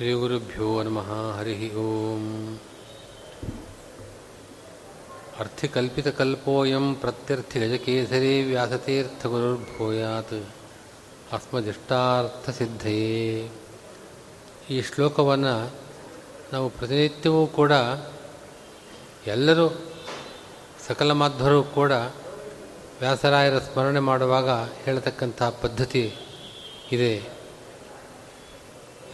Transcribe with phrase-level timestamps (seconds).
[0.00, 2.58] ಶ್ರೀಗುರುಭ್ಯೋ ನಮಃ, ಹರಿ ಓಂ.
[5.38, 10.46] ಅರ್ಥಿಕಲ್ಪಿತಕಲ್ಪೋಯಂ ಪ್ರತ್ಯರ್ಥಿಗಜಕೇಸರಿ ವ್ಯಾಸತೀರ್ಥಗುರುರ್ಭೂಯಾತ್.
[11.32, 13.50] ಅಸ್ಮದಿಷ್ಟಾರ್ಥಸಿದ್ಧಯೇ
[14.70, 15.70] ಈ ಶ್ಲೋಕವನ್ನು
[16.52, 17.72] ನಾವು ಪ್ರತಿನಿತ್ಯವೂ ಕೂಡ
[19.26, 19.82] ಎಲ್ಲರೂ
[20.88, 21.92] ಸಕಲ ಮಾಧ್ವರು ಕೂಡ
[23.00, 24.48] ವ್ಯಾಸರಾಯರ ಸ್ಮರಣೆ ಮಾಡುವಾಗ
[24.84, 26.16] ಹೇಳತಕ್ಕಂಥ ಪದ್ಧತಿ
[26.92, 27.39] ಇದೆ.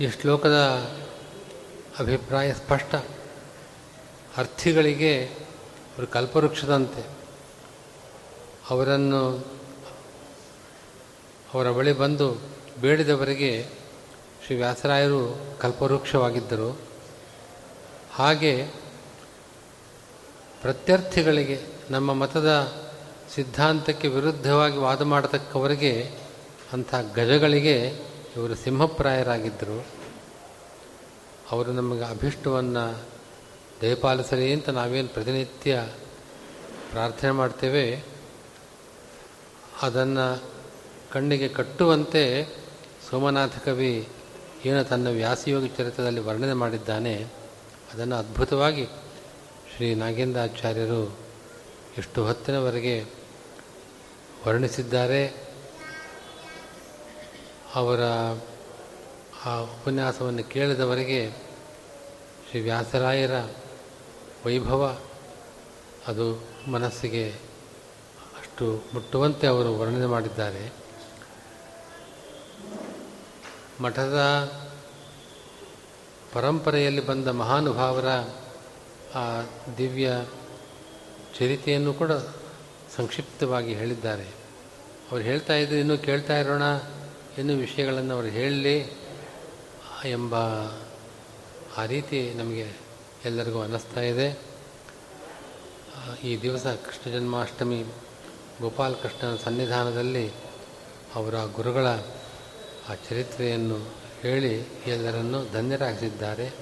[0.01, 0.55] ಈ ಶ್ಲೋಕದ
[1.99, 2.95] ಅಭಿಪ್ರಾಯ ಸ್ಪಷ್ಟ.
[4.37, 7.07] ಅರ್ಥಿಗಳಿಗೆ ಅವರು ಕಲ್ಪವೃಕ್ಷದಂತೆ.
[8.71, 9.39] ಅವರನ್ನು
[11.55, 12.37] ಅವರ ಬಳಿ ಬಂದು
[12.81, 13.67] ಬೇಡಿದವರಿಗೆ
[14.47, 16.81] ಶ್ರೀ ವ್ಯಾಸರಾಯರು ಕಲ್ಪವೃಕ್ಷವಾಗಿದ್ದರು.
[18.13, 18.67] ಹಾಗೆ
[20.63, 22.73] ಪ್ರತ್ಯರ್ಥಿಗಳಿಗೆ ನಮ್ಮ ಮತದ
[23.35, 26.11] ಸಿದ್ಧಾಂತಕ್ಕೆ ವಿರುದ್ಧವಾಗಿ ವಾದ ಮಾಡತಕ್ಕವರಿಗೆ
[26.73, 28.07] ಅಂಥ ಗಜಗಳಿಗೆ
[28.37, 29.87] ಇವರು ಸಿಂಹಪ್ರಾಯರಾಗಿದ್ದರು.
[31.51, 33.03] ಅವರು ನಮಗೆ ಅಭಿಷ್ಟವನ್ನು
[33.83, 35.89] ದಯಪಾಲಿಸಲಿ ಅಂತ ನಾವೇನು ಪ್ರತಿನಿತ್ಯ
[36.91, 38.05] ಪ್ರಾರ್ಥನೆ ಮಾಡ್ತೇವೆ.
[39.83, 40.43] ಅದನ್ನು
[41.13, 42.47] ಕಣ್ಣಿಗೆ ಕಟ್ಟುವಂತೆ
[43.11, 44.09] ಸೋಮನಾಥ ಕವಿ
[44.65, 47.27] ಏನು ತನ್ನ ವ್ಯಾಸಯೋಗಿ ಚರಿತ್ರದಲ್ಲಿ ವರ್ಣನೆ ಮಾಡಿದ್ದಾನೆ.
[47.95, 48.87] ಅದನ್ನು ಅದ್ಭುತವಾಗಿ
[49.77, 51.17] ಶ್ರೀ ನಾಗೇಂದ್ರಾಚಾರ್ಯರು
[51.99, 53.05] ಎಷ್ಟು ಹೊತ್ತಿನವರೆಗೆ
[54.47, 55.46] ವರ್ಣಿಸಿದ್ದಾರೆ.
[57.77, 58.01] ಅವರ
[59.45, 61.31] ಆ ಉಪನ್ಯಾಸವನ್ನು ಕೇಳಿದವರಿಗೆ
[62.51, 63.31] ಶ್ರೀ ವ್ಯಾಸರಾಯರ
[64.47, 65.01] ವೈಭವ,
[66.07, 67.31] ಅದು ಮನಸ್ಸಿಗೆ
[68.39, 70.73] ಅಷ್ಟು ಮುಟ್ಟುವಂತೆ ಅವರು ವರ್ಣನೆ ಮಾಡಿದ್ದಾರೆ.
[73.81, 74.19] ಮಠದ
[76.33, 78.09] ಪರಂಪರೆಯಲ್ಲಿ ಬಂದ ಮಹಾನುಭಾವರ
[79.19, 79.43] ಆ
[79.79, 80.27] ದಿವ್ಯ
[81.39, 82.13] ಚರಿತೆಯನ್ನು ಕೂಡ
[82.97, 84.25] ಸಂಕ್ಷಿಪ್ತವಾಗಿ ಹೇಳಿದ್ದಾರೆ.
[85.13, 86.63] ಅವರು ಹೇಳ್ತಾ ಇದ್ರೆ, ಇನ್ನೂ ಕೇಳ್ತಾ ಇರೋಣ
[87.39, 88.79] ಇನ್ನೂ ವಿಷಯಗಳನ್ನು ಅವರು ಹೇಳಲಿ
[90.05, 90.35] ಎಂಬ
[91.77, 92.73] ಆ ರೀತಿ ನಮಗೆ
[93.25, 94.39] ಎಲ್ಲರಿಗೂ ಅನ್ನಿಸ್ತಾ ಇದೆ.
[96.25, 97.85] ಈ ದಿವಸ ಕೃಷ್ಣ ಜನ್ಮಾಷ್ಟಮಿ
[98.61, 100.31] ಗೋಪಾಲಕೃಷ್ಣನ ಸನ್ನಿಧಾನದಲ್ಲಿ
[101.15, 101.87] ಅವರ ಗುರುಗಳ
[102.89, 106.53] ಆ ಚರಿತ್ರೆಯನ್ನು ಹೇಳಿ ಎಲ್ಲರನ್ನು ಧನ್ಯರಾಗಿಸಿದ್ದಾರೆ.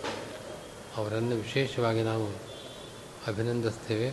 [0.97, 2.27] ಅವರನ್ನು ವಿಶೇಷವಾಗಿ ನಾವು
[3.27, 4.11] ಅಭಿನಂದಿಸ್ತೇವೆ.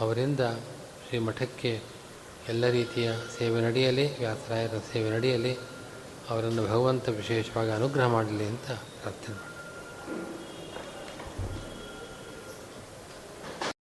[0.00, 0.40] ಅವರಿಂದ
[1.08, 1.80] ಶ್ರೀ ಮಠಕ್ಕೆ
[2.48, 5.52] ಎಲ್ಲ ರೀತಿಯ ಸೇವೆ ನಡೆಯಲಿ ವ್ಯಾಸರಾಯರ ಸೇವೆ ನಡೆಯಲಿ
[6.30, 9.51] ಅವರನ್ನು ಭಗವಂತ ವಿಶೇಷವಾಗಿ ಅನುಗ್ರಹ ಮಾಡಲಿ ಅಂತ ಪ್ರಾರ್ಥನೆ